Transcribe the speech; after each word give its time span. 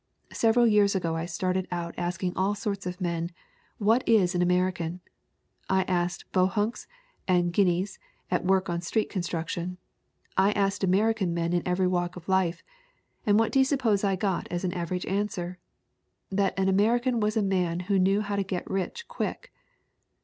Several 0.33 0.65
years 0.65 0.95
ago 0.95 1.15
I 1.15 1.27
started 1.27 1.67
out 1.71 1.93
asking 1.95 2.35
all 2.35 2.55
sorts 2.55 2.87
of 2.87 2.99
men 2.99 3.29
'What 3.77 4.01
is 4.09 4.33
an 4.33 4.41
American?' 4.41 4.99
I 5.69 5.83
asked 5.83 6.25
'Bohunks' 6.31 6.87
and 7.27 7.53
'Guineas' 7.53 7.99
at 8.31 8.43
work 8.43 8.67
on 8.67 8.81
street 8.81 9.11
construction, 9.11 9.77
I 10.35 10.53
asked 10.53 10.83
American 10.83 11.35
men 11.35 11.53
in 11.53 11.61
every 11.67 11.85
walk 11.85 12.17
in 12.17 12.23
life 12.25 12.63
and 13.27 13.37
what 13.37 13.51
do 13.51 13.59
you 13.59 13.65
suppose 13.65 14.03
I 14.03 14.15
got 14.15 14.47
as 14.49 14.63
an 14.63 14.73
average 14.73 15.05
answer? 15.05 15.59
That 16.31 16.57
an 16.57 16.67
American 16.67 17.19
was 17.19 17.37
a 17.37 17.43
man 17.43 17.81
who 17.81 17.99
knew 17.99 18.21
how 18.21 18.35
to 18.37 18.43
get 18.43 18.67
rich 18.67 19.07
quick! 19.07 19.53